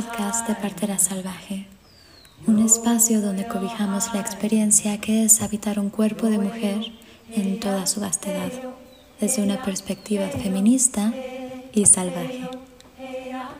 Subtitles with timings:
[0.00, 1.66] podcast de Partera Salvaje,
[2.46, 6.92] un espacio donde cobijamos la experiencia que es habitar un cuerpo de mujer
[7.32, 8.52] en toda su vastedad,
[9.18, 11.12] desde una perspectiva feminista
[11.72, 12.48] y salvaje.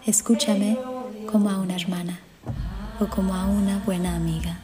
[0.06, 0.78] Escúchame
[1.28, 2.20] como a una hermana
[3.00, 4.60] o como a una buena amiga.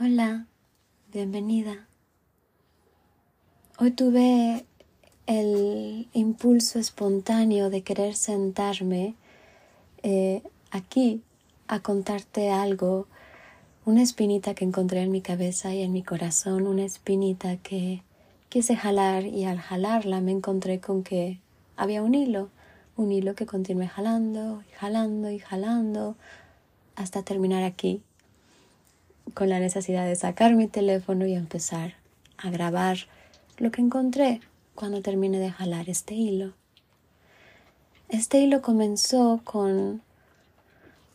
[0.00, 0.46] Hola,
[1.12, 1.86] bienvenida.
[3.78, 4.64] Hoy tuve
[5.26, 9.14] el impulso espontáneo de querer sentarme
[10.02, 11.22] eh, aquí
[11.66, 13.08] a contarte algo,
[13.84, 18.02] una espinita que encontré en mi cabeza y en mi corazón, una espinita que
[18.48, 21.40] quise jalar y al jalarla me encontré con que
[21.76, 22.50] había un hilo,
[22.96, 26.16] un hilo que continué jalando y jalando y jalando
[26.94, 28.00] hasta terminar aquí
[29.34, 31.94] con la necesidad de sacar mi teléfono y empezar
[32.38, 32.98] a grabar
[33.58, 34.40] lo que encontré
[34.76, 36.52] cuando terminé de jalar este hilo.
[38.08, 40.02] Este hilo comenzó con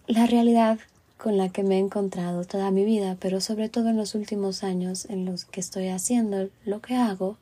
[0.08, 0.80] la realidad
[1.18, 4.64] con la que me he encontrado toda mi vida, pero sobre todo en los últimos
[4.64, 7.38] años en los que estoy haciendo lo que hago.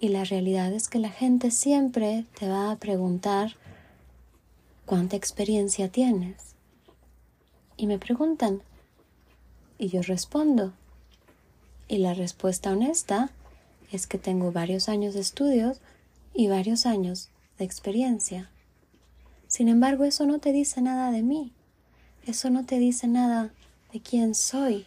[0.00, 3.56] Y la realidad es que la gente siempre te va a preguntar
[4.86, 6.54] cuánta experiencia tienes.
[7.76, 8.62] Y me preguntan,
[9.78, 10.72] y yo respondo.
[11.88, 13.30] Y la respuesta honesta
[13.92, 15.80] es que tengo varios años de estudios
[16.34, 18.50] y varios años de experiencia.
[19.48, 21.52] Sin embargo, eso no te dice nada de mí.
[22.26, 23.52] Eso no te dice nada
[23.92, 24.86] de quién soy.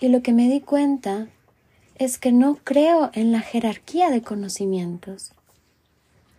[0.00, 1.28] Y lo que me di cuenta
[1.94, 5.32] es que no creo en la jerarquía de conocimientos,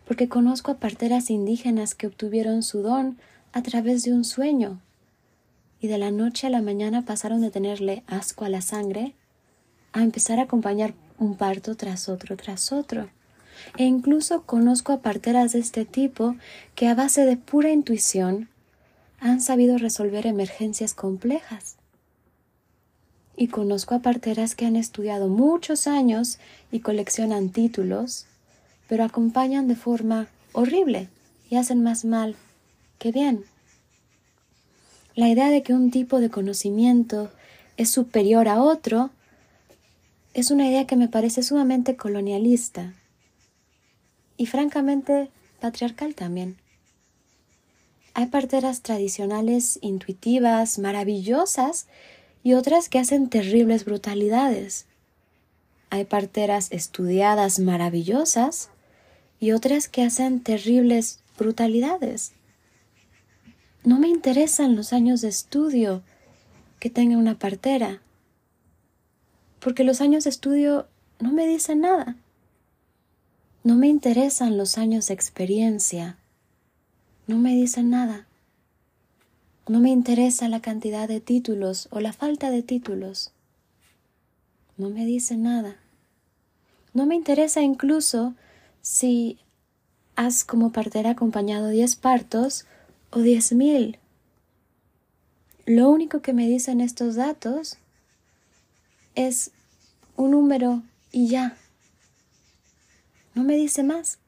[0.05, 3.17] porque conozco a parteras indígenas que obtuvieron su don
[3.53, 4.81] a través de un sueño,
[5.79, 9.15] y de la noche a la mañana pasaron de tenerle asco a la sangre
[9.93, 13.09] a empezar a acompañar un parto tras otro tras otro.
[13.77, 16.35] E incluso conozco a parteras de este tipo
[16.75, 18.49] que a base de pura intuición
[19.19, 21.77] han sabido resolver emergencias complejas.
[23.37, 26.39] Y conozco a parteras que han estudiado muchos años
[26.71, 28.25] y coleccionan títulos,
[28.87, 31.07] pero acompañan de forma horrible
[31.49, 32.35] y hacen más mal
[32.99, 33.45] que bien.
[35.15, 37.31] La idea de que un tipo de conocimiento
[37.77, 39.11] es superior a otro
[40.33, 42.93] es una idea que me parece sumamente colonialista
[44.37, 45.29] y francamente
[45.59, 46.57] patriarcal también.
[48.15, 51.87] Hay parteras tradicionales intuitivas, maravillosas,
[52.43, 54.85] y otras que hacen terribles brutalidades.
[55.89, 58.69] Hay parteras estudiadas maravillosas
[59.39, 62.33] y otras que hacen terribles brutalidades.
[63.83, 66.03] No me interesan los años de estudio
[66.79, 68.01] que tenga una partera
[69.63, 70.87] porque los años de estudio
[71.19, 72.17] no me dicen nada.
[73.63, 76.17] No me interesan los años de experiencia.
[77.27, 78.27] No me dicen nada.
[79.69, 83.31] No me interesa la cantidad de títulos o la falta de títulos.
[84.75, 85.77] No me dicen nada.
[86.93, 88.33] No me interesa incluso
[88.81, 89.39] si
[90.17, 92.65] has como partera acompañado diez partos
[93.11, 93.97] o diez mil.
[95.65, 97.77] Lo único que me dicen estos datos
[99.15, 99.51] es
[100.15, 101.57] un número y ya.
[103.35, 104.19] No me dice más.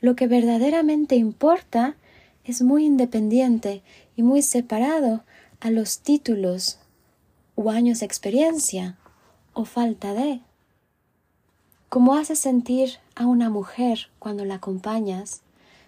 [0.00, 1.96] Lo que verdaderamente importa
[2.44, 3.82] es muy independiente
[4.16, 5.24] y muy separado
[5.60, 6.78] a los títulos
[7.56, 8.96] o años de experiencia
[9.52, 10.40] o falta de.
[11.88, 15.42] ¿Cómo haces sentir a una mujer cuando la acompañas?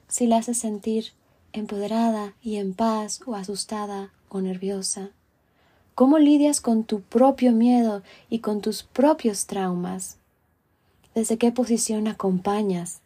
[0.09, 1.13] Si la haces sentir
[1.53, 5.11] empoderada y en paz o asustada o nerviosa.
[6.01, 10.17] ¿Cómo lidias con tu propio miedo y con tus propios traumas?
[11.15, 13.03] ¿Desde qué posición acompañas?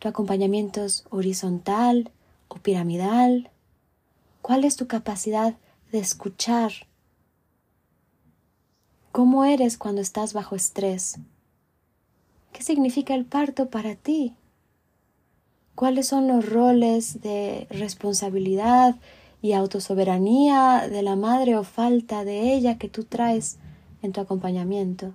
[0.00, 2.10] ¿Tu acompañamiento es horizontal
[2.48, 3.48] o piramidal?
[4.42, 5.54] ¿Cuál es tu capacidad
[5.92, 6.72] de escuchar?
[9.10, 11.16] ¿Cómo eres cuando estás bajo estrés?
[12.52, 14.34] ¿Qué significa el parto para ti?
[15.74, 18.94] ¿Cuáles son los roles de responsabilidad
[19.44, 23.58] y autosoberanía de la madre o falta de ella que tú traes
[24.00, 25.12] en tu acompañamiento?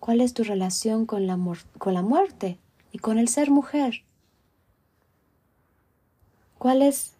[0.00, 2.58] ¿Cuál es tu relación con la, muerte
[2.90, 4.02] y con el ser mujer?
[6.58, 7.12] ¿Cuál es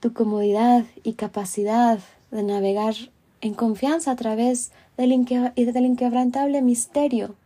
[0.00, 1.98] tu comodidad y capacidad
[2.30, 2.94] de navegar
[3.40, 7.36] en confianza a través del, del inquebrantable misterio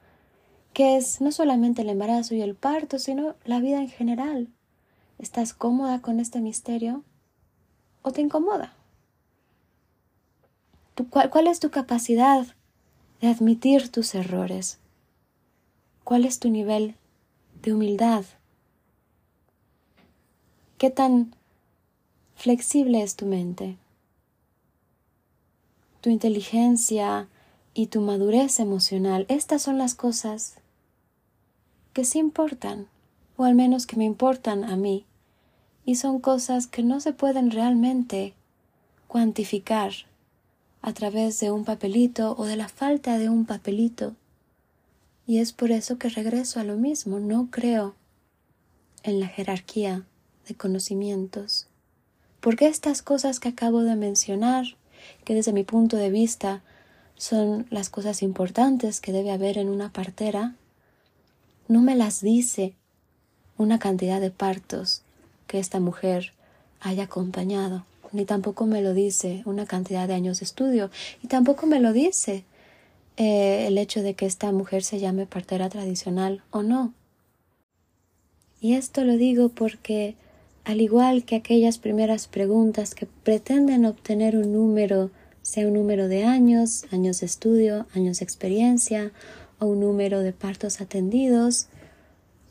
[0.72, 4.48] que es no solamente el embarazo y el parto, sino la vida en general?
[5.20, 7.04] ¿Estás cómoda con este misterio?
[8.02, 8.74] O te incomoda?
[11.10, 12.46] cuál, ¿Cuál es tu capacidad
[13.20, 14.78] de admitir tus errores?
[16.04, 16.96] ¿Cuál es tu nivel
[17.62, 18.24] de humildad?
[20.78, 21.34] ¿Qué tan
[22.34, 23.76] flexible es tu mente?
[26.00, 27.28] Tu inteligencia
[27.74, 30.56] y tu madurez emocional, estas son las cosas
[31.92, 32.88] que sí importan,
[33.36, 35.04] o al menos que me importan a mí,
[35.90, 38.32] y son cosas que no se pueden realmente
[39.08, 39.90] cuantificar
[40.82, 44.14] a través de un papelito o de la falta de un papelito.
[45.26, 47.96] Y es por eso que regreso a lo mismo, no creo
[49.02, 50.06] en la jerarquía
[50.46, 51.66] de conocimientos.
[52.38, 54.66] Porque estas cosas que acabo de mencionar,
[55.24, 56.62] que desde mi punto de vista
[57.16, 60.54] son las cosas importantes que debe haber en una partera,
[61.66, 62.74] no me las dice
[63.58, 65.02] una cantidad de partos
[65.50, 66.32] que esta mujer
[66.78, 70.90] haya acompañado, ni tampoco me lo dice una cantidad de años de estudio,
[71.24, 72.44] y tampoco me lo dice
[73.16, 76.94] eh, el hecho de que esta mujer se llame partera tradicional o no.
[78.60, 80.14] Y esto lo digo porque,
[80.64, 85.10] al igual que aquellas primeras preguntas que pretenden obtener un número
[85.42, 89.10] sea un número de años, años de estudio, años de experiencia
[89.58, 91.66] o un número de partos atendidos,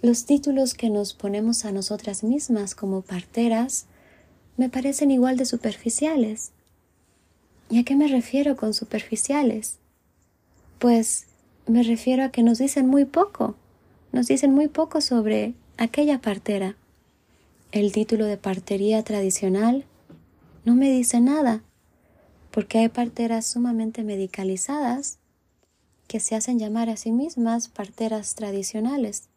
[0.01, 3.85] los títulos que nos ponemos a nosotras mismas como parteras
[4.55, 6.51] me parecen igual de superficiales.
[7.69, 9.77] ¿Y a qué me refiero con superficiales?
[10.79, 11.25] Pues
[11.67, 13.55] me refiero a que nos dicen muy poco,
[14.11, 16.75] nos dicen muy poco sobre aquella partera.
[17.71, 19.85] El título de partería tradicional
[20.65, 21.61] no me dice nada
[22.51, 25.19] porque hay parteras sumamente medicalizadas
[26.07, 29.28] que se hacen llamar a sí mismas parteras tradicionales.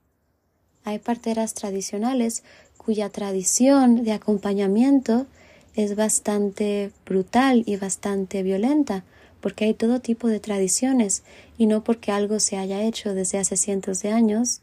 [0.85, 2.43] Hay parteras tradicionales
[2.77, 5.27] cuya tradición de acompañamiento
[5.75, 9.05] es bastante brutal y bastante violenta,
[9.41, 11.23] porque hay todo tipo de tradiciones
[11.57, 14.61] y no porque algo se haya hecho desde hace cientos de años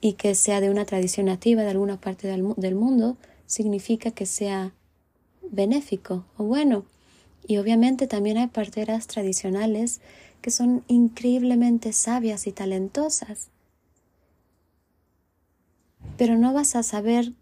[0.00, 3.16] y que sea de una tradición nativa de alguna parte del, del mundo,
[3.46, 4.72] significa que sea
[5.50, 6.84] benéfico o bueno.
[7.46, 10.00] Y obviamente también hay parteras tradicionales
[10.42, 13.48] que son increíblemente sabias y talentosas.
[16.16, 17.32] Pero no vas a saber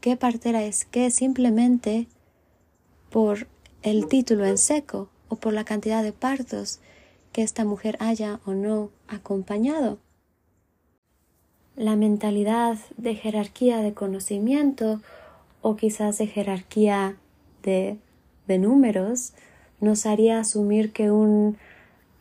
[0.00, 2.06] qué partera es qué simplemente
[3.10, 3.46] por
[3.82, 6.80] el título en seco o por la cantidad de partos
[7.32, 9.98] que esta mujer haya o no acompañado.
[11.76, 15.00] La mentalidad de jerarquía de conocimiento
[15.62, 17.16] o quizás de jerarquía
[17.62, 17.98] de
[18.46, 19.32] de números
[19.80, 21.56] nos haría asumir que un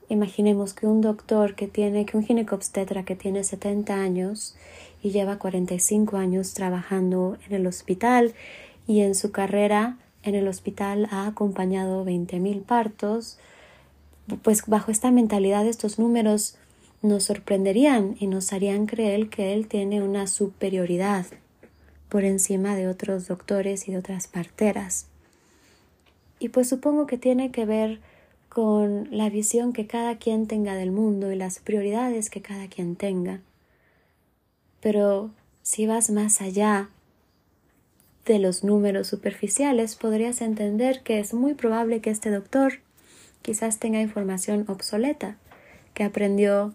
[0.10, 4.56] imaginemos que un doctor que tiene que un ginecobstetra que tiene 70 años
[5.02, 8.34] y lleva 45 años trabajando en el hospital
[8.88, 13.40] y en su carrera en el hospital ha acompañado 20.000 partos,
[14.44, 16.56] pues bajo esta mentalidad estos números
[17.02, 21.26] nos sorprenderían y nos harían creer que él tiene una superioridad
[22.10, 25.08] por encima de otros doctores y de otras parteras.
[26.40, 28.00] Y pues supongo que tiene que ver
[28.50, 32.96] con la visión que cada quien tenga del mundo y las prioridades que cada quien
[32.96, 33.40] tenga.
[34.82, 35.32] Pero
[35.62, 36.90] si vas más allá
[38.26, 42.80] de los números superficiales, podrías entender que es muy probable que este doctor
[43.42, 45.38] quizás tenga información obsoleta
[45.94, 46.74] que aprendió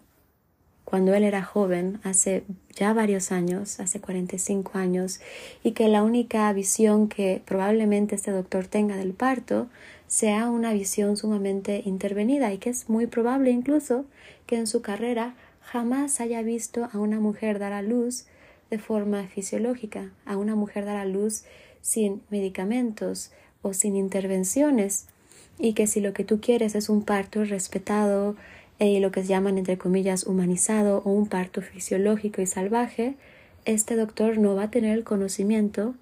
[0.83, 5.19] cuando él era joven, hace ya varios años, hace 45 años,
[5.61, 9.67] y que la única visión que probablemente este doctor tenga del parto
[10.07, 14.05] sea una visión sumamente intervenida y que es muy probable incluso
[14.45, 15.35] que en su carrera
[15.71, 18.25] jamás haya visto a una mujer dar a luz
[18.69, 21.43] de forma fisiológica, a una mujer dar a luz
[21.81, 23.31] sin medicamentos
[23.61, 25.07] o sin intervenciones,
[25.59, 28.35] y que si lo que tú quieres es un parto respetado,
[28.79, 33.15] y lo que llaman entre comillas humanizado o un parto fisiológico y salvaje,
[33.65, 35.95] este doctor no va a tener el conocimiento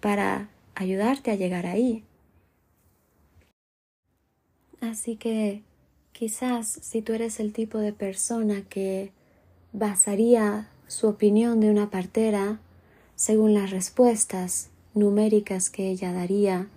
[0.00, 2.02] para ayudarte a llegar ahí.
[4.80, 5.62] Así que
[6.12, 9.12] quizás si tú eres el tipo de persona que
[9.72, 12.60] basaría su opinión de una partera
[13.16, 16.68] según las respuestas numéricas que ella daría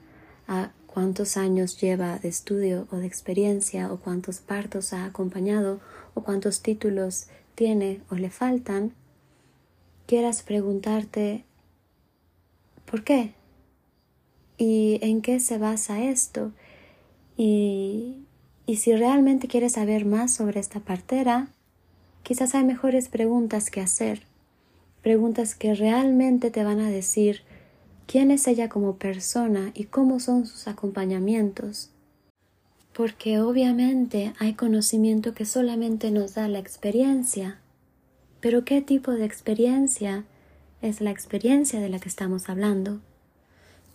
[0.48, 5.80] a cuántos años lleva de estudio o de experiencia o cuántos partos ha acompañado
[6.14, 8.94] o cuántos títulos tiene o le faltan,
[10.08, 11.44] quieras preguntarte
[12.86, 13.34] ¿por qué?
[14.58, 16.52] ¿Y en qué se basa esto?
[17.38, 18.25] Y,
[18.66, 21.48] y si realmente quieres saber más sobre esta partera,
[22.24, 24.24] quizás hay mejores preguntas que hacer,
[25.04, 27.42] preguntas que realmente te van a decir
[28.08, 31.92] quién es ella como persona y cómo son sus acompañamientos.
[32.94, 37.60] Porque obviamente hay conocimiento que solamente nos da la experiencia,
[38.42, 40.24] Pero ¿qué tipo de experiencia
[40.80, 43.02] es la experiencia de la que estamos hablando?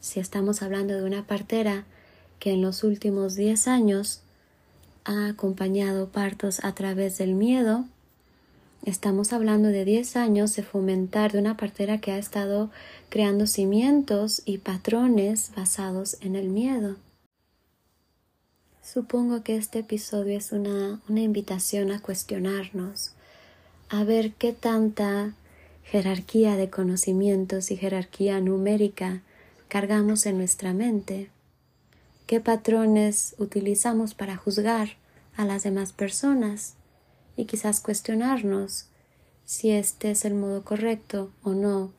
[0.00, 1.84] Si estamos hablando de una partera
[2.40, 4.22] que en los últimos 10 años
[5.04, 7.87] ha acompañado partos a través del miedo,
[8.87, 12.71] Estamos hablando de 10 años de fomentar de una partera que ha estado
[13.11, 16.97] creando cimientos y patrones basados en el miedo.
[18.83, 23.12] Supongo que este episodio es una, una invitación a cuestionarnos,
[23.90, 25.35] a ver qué tanta
[25.85, 29.21] jerarquía de conocimientos y jerarquía numérica
[29.69, 31.28] cargamos en nuestra mente,
[32.30, 34.90] qué patrones utilizamos para juzgar
[35.37, 36.76] a las demás personas
[37.37, 38.87] y quizás cuestionarnos
[39.44, 41.90] si este es el modo correcto o no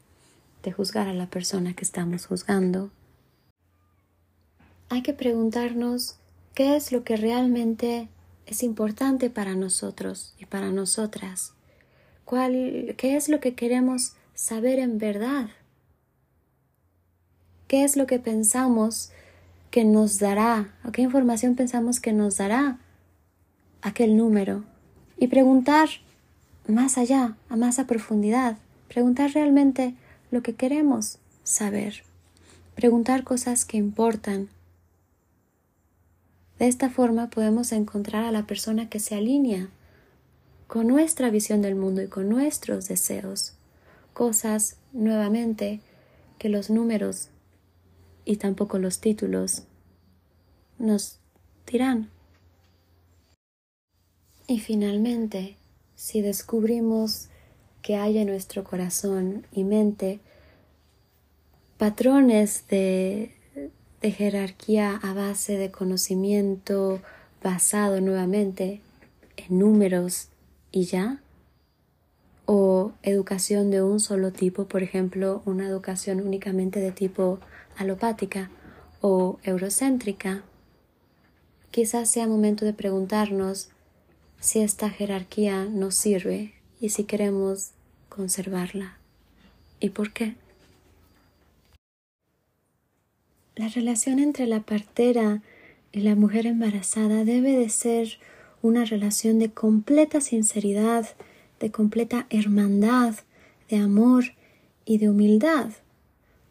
[0.63, 2.91] de juzgar a la persona que estamos juzgando.
[4.87, 6.15] Hay que preguntarnos
[6.53, 8.07] qué es lo que realmente
[8.45, 11.51] es importante para nosotros y para nosotras.
[12.23, 15.49] ¿Cuál, ¿Qué es lo que queremos saber en verdad?
[17.67, 19.11] ¿Qué es lo que pensamos
[19.71, 20.73] que nos dará?
[20.85, 22.77] ¿O qué información pensamos que nos dará
[23.81, 24.63] aquel número
[25.17, 25.89] y preguntar
[26.67, 29.95] más allá, a más a profundidad, preguntar realmente
[30.29, 32.03] lo que queremos saber,
[32.75, 34.49] preguntar cosas que importan.
[36.59, 39.69] De esta forma podemos encontrar a la persona que se alinea
[40.67, 43.53] con nuestra visión del mundo y con nuestros deseos,
[44.13, 45.81] cosas nuevamente
[46.37, 47.29] que los números
[48.25, 49.63] y tampoco los títulos
[50.77, 51.19] nos
[51.65, 52.09] dirán.
[54.47, 55.57] Y finalmente,
[55.95, 57.29] si descubrimos
[57.81, 60.19] que hay en nuestro corazón y mente
[61.77, 63.31] patrones de,
[64.01, 67.01] de jerarquía a base de conocimiento
[67.43, 68.81] basado nuevamente
[69.37, 70.27] en números
[70.71, 71.21] y ya,
[72.45, 77.39] o educación de un solo tipo, por ejemplo, una educación únicamente de tipo
[77.81, 78.49] alopática
[79.01, 80.43] o eurocéntrica,
[81.71, 83.69] quizás sea momento de preguntarnos
[84.39, 87.71] si esta jerarquía nos sirve y si queremos
[88.09, 88.97] conservarla.
[89.79, 90.35] ¿Y por qué?
[93.55, 95.41] La relación entre la partera
[95.91, 98.19] y la mujer embarazada debe de ser
[98.61, 101.07] una relación de completa sinceridad,
[101.59, 103.15] de completa hermandad,
[103.69, 104.33] de amor
[104.85, 105.69] y de humildad,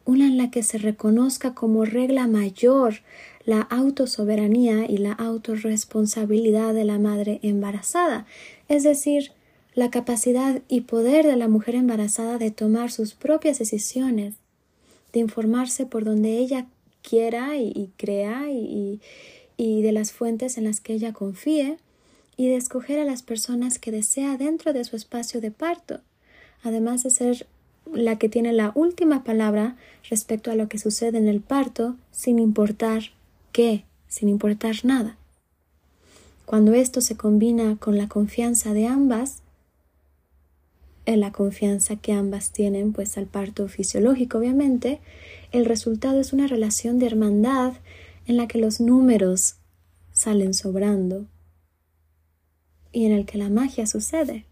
[0.04, 3.00] una en la que se reconozca como regla mayor
[3.44, 8.26] la autosoberanía y la autorresponsabilidad de la madre embarazada,
[8.68, 9.32] es decir,
[9.74, 14.34] la capacidad y poder de la mujer embarazada de tomar sus propias decisiones,
[15.12, 16.66] de informarse por donde ella
[17.02, 19.00] quiera y, crea y,
[19.56, 21.78] y de las fuentes en las que ella confíe,
[22.36, 26.00] y de escoger a las personas que desea dentro de su espacio de parto,
[26.62, 27.46] además de ser
[27.92, 29.76] la que tiene la última palabra
[30.08, 33.04] respecto a lo que sucede en el parto, sin importar
[33.52, 35.16] qué, sin importar nada.
[36.46, 39.42] Cuando esto se combina con la confianza de ambas,
[41.06, 45.00] en la confianza que ambas tienen pues al parto fisiológico obviamente,
[45.52, 47.74] el resultado es una relación de hermandad
[48.26, 49.56] en la que los números
[50.12, 51.26] salen sobrando
[52.92, 54.44] y en el que la magia sucede.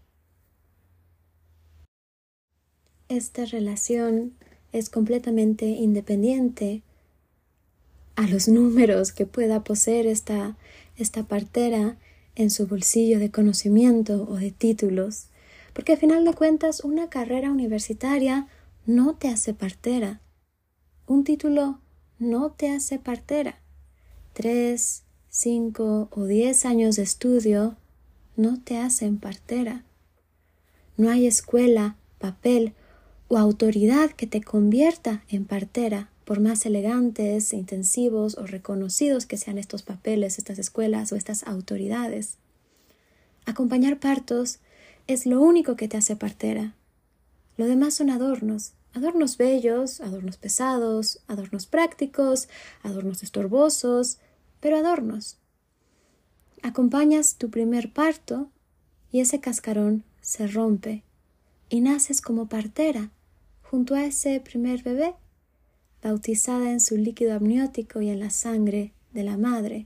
[3.09, 4.35] Esta relación
[4.71, 6.83] es completamente independiente
[8.15, 10.57] a los números que pueda poseer esta,
[10.95, 11.97] esta partera
[12.35, 15.25] en su bolsillo de conocimiento o de títulos,
[15.73, 18.47] porque al final de cuentas una carrera universitaria
[18.85, 20.21] no te hace partera,
[21.07, 21.79] un título
[22.19, 23.59] no te hace partera,
[24.33, 27.75] tres, cinco o diez años de estudio
[28.37, 29.83] no te hacen partera.
[30.95, 32.75] No hay escuela, papel
[33.29, 39.57] o autoridad que te convierta en partera por más elegantes, intensivos o reconocidos que sean
[39.57, 42.37] estos papeles, estas escuelas o estas autoridades.
[43.45, 44.59] Acompañar partos
[45.07, 46.75] es lo único que te hace partera.
[47.55, 52.49] Lo demás son adornos, adornos bellos, adornos pesados, adornos prácticos,
[52.81, 54.17] adornos estorbosos,
[54.59, 55.37] pero adornos.
[56.63, 58.49] Acompañas tu primer parto
[59.11, 61.03] y ese cascarón se rompe
[61.69, 63.11] y naces como partera
[63.69, 65.13] junto a ese primer bebé
[66.01, 69.85] bautizada en su líquido amniótico y en la sangre de la madre.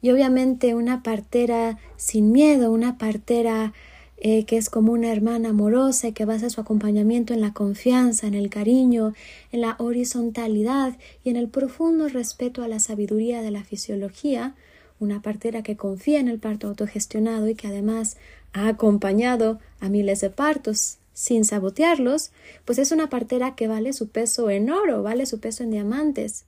[0.00, 3.72] Y obviamente una partera sin miedo, una partera
[4.18, 8.26] eh, que es como una hermana amorosa y que basa su acompañamiento en la confianza,
[8.28, 9.14] en el cariño,
[9.50, 14.54] en la horizontalidad y en el profundo respeto a la sabiduría de la fisiología,
[15.00, 18.16] una partera que confía en el parto autogestionado y que además
[18.52, 22.30] ha acompañado a miles de partos sin sabotearlos,
[22.66, 26.44] pues es una partera que vale su peso en oro, vale su peso en diamantes.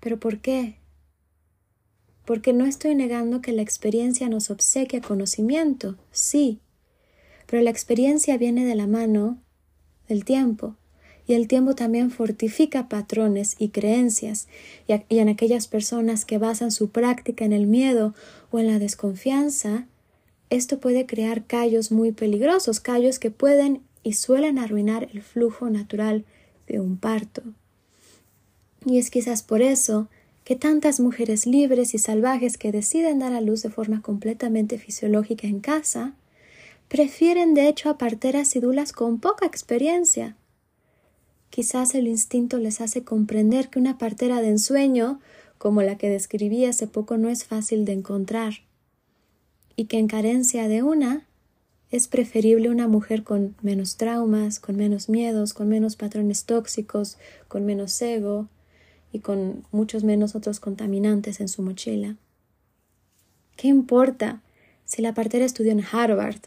[0.00, 0.76] ¿Pero por qué?
[2.26, 6.60] Porque no estoy negando que la experiencia nos obsequia conocimiento, sí,
[7.46, 9.38] pero la experiencia viene de la mano
[10.08, 10.76] del tiempo,
[11.26, 14.46] y el tiempo también fortifica patrones y creencias,
[14.86, 18.14] y, en aquellas personas que basan su práctica en el miedo
[18.50, 19.86] o en la desconfianza,
[20.52, 26.24] esto puede crear callos muy peligrosos, callos que pueden y suelen arruinar el flujo natural
[26.66, 27.42] de un parto.
[28.84, 30.08] Y es quizás por eso
[30.44, 35.46] que tantas mujeres libres y salvajes que deciden dar a luz de forma completamente fisiológica
[35.46, 36.14] en casa,
[36.88, 40.36] prefieren de hecho a parteras y dulas con poca experiencia,
[41.52, 45.20] Quizás el instinto les hace comprender que una partera de ensueño,
[45.58, 48.62] como la que describí hace poco, no es fácil de encontrar,
[49.76, 51.26] y que en carencia de una,
[51.90, 57.66] es preferible una mujer con menos traumas, con menos miedos, con menos patrones tóxicos, con
[57.66, 58.48] menos ego
[59.12, 62.16] y con muchos menos otros contaminantes en su mochila.
[63.56, 64.40] ¿Qué importa
[64.86, 66.40] si la partera estudió en Harvard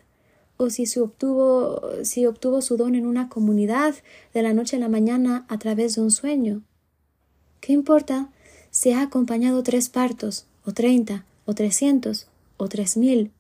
[0.58, 3.96] o si, obtuvo, si obtuvo su don en una comunidad
[4.34, 6.62] de la noche a la mañana a través de un sueño.
[7.60, 8.30] ¿Qué importa
[8.72, 12.28] si ha acompañado tres partos, o treinta, o trescientos,
[12.58, 13.32] o tres mil?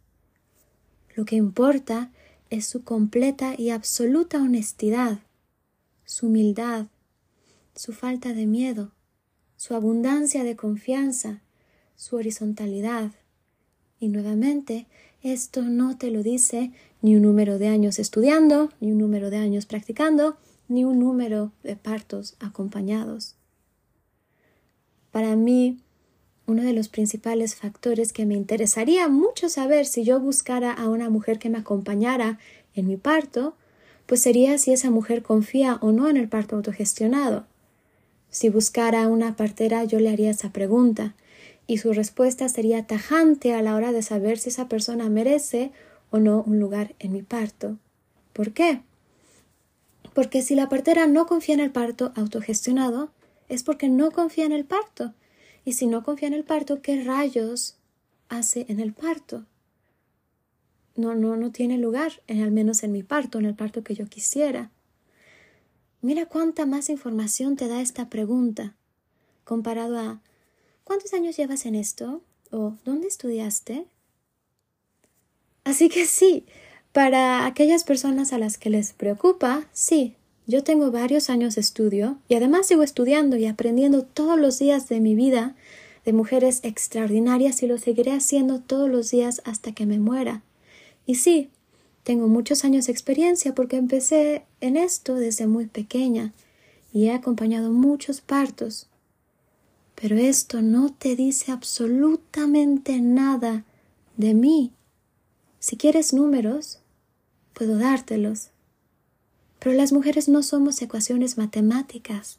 [1.16, 2.12] Lo que importa
[2.50, 5.20] es su completa y absoluta honestidad,
[6.06, 6.88] su humildad,
[7.76, 8.92] su falta de miedo,
[9.56, 11.42] su abundancia de confianza,
[11.96, 13.12] su horizontalidad.
[14.00, 14.88] Y nuevamente,
[15.24, 19.38] esto no te lo dice ni un número de años estudiando, ni un número de
[19.38, 23.36] años practicando, ni un número de partos acompañados.
[25.12, 25.80] Para mí,
[26.48, 31.10] uno de los principales factores que me interesaría mucho saber si yo buscara a una
[31.10, 32.40] mujer que me acompañara
[32.76, 33.56] en mi parto,
[34.06, 37.48] pues sería si esa mujer confía o no en el parto autogestionado.
[38.30, 41.16] Si buscara a una partera, yo le haría esa pregunta,
[41.68, 45.72] y su respuesta sería tajante a la hora de saber si esa persona merece
[46.12, 47.78] o no un lugar en mi parto.
[48.34, 48.82] ¿Por qué?
[50.14, 53.10] Porque si la partera no confía en el parto autogestionado,
[53.50, 55.14] es porque no confía en el parto.
[55.66, 57.76] Y si no confía en el parto, ¿qué rayos
[58.30, 59.46] hace en el parto?
[60.96, 64.06] No, no, no tiene lugar, al menos en mi parto, en el parto que yo
[64.06, 64.72] quisiera.
[66.02, 68.76] Mira cuánta más información te da esta pregunta
[69.44, 70.22] comparado a
[70.84, 72.22] ¿cuántos años llevas en esto?
[72.52, 73.88] o ¿dónde estudiaste?
[75.64, 76.46] Así que sí,
[76.92, 80.16] para aquellas personas a las que les preocupa, sí,
[80.48, 84.88] yo tengo varios años de estudio y además sigo estudiando y aprendiendo todos los días
[84.90, 85.56] de mi vida
[86.06, 90.44] de mujeres extraordinarias y lo seguiré haciendo todos los días hasta que me muera.
[91.06, 91.50] Y sí,
[92.04, 96.34] tengo muchos años de experiencia porque empecé en esto desde muy pequeña
[96.94, 98.88] y he acompañado muchos partos.
[99.96, 103.64] Pero esto no te dice absolutamente nada
[104.18, 104.72] de mí
[105.66, 106.78] si quieres números,
[107.56, 108.52] puedo dártelos.
[109.66, 112.38] Pero las mujeres no somos ecuaciones matemáticas.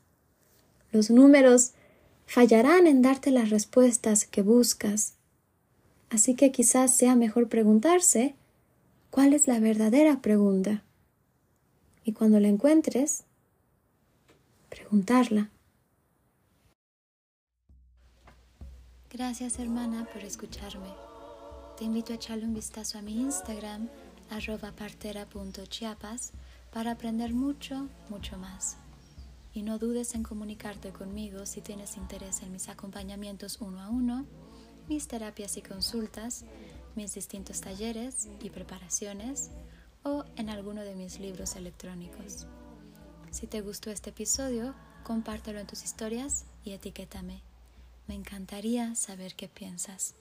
[0.93, 1.73] Los números
[2.25, 5.15] fallarán en darte las respuestas que buscas.
[6.09, 8.37] Así que quizás sea mejor preguntarse
[9.11, 10.85] cuál es la verdadera pregunta.
[12.05, 13.25] Y cuando la encuentres,
[14.69, 15.51] preguntarla.
[19.11, 20.95] Gracias hermana por escucharme.
[21.77, 23.89] Te invito a echarle un vistazo a mi Instagram,
[24.31, 24.71] arroba
[26.77, 28.77] para aprender mucho, mucho más.
[29.55, 34.27] Y no dudes en comunicarte conmigo si tienes interés en mis acompañamientos uno a uno,
[34.87, 36.45] mis terapias y consultas,
[36.95, 39.49] mis distintos talleres y preparaciones
[40.03, 42.47] o en alguno de mis libros electrónicos.
[43.31, 47.41] Si te gustó este episodio, compártelo en tus historias y etiquétame.
[48.07, 50.15] Me encantaría saber qué piensas.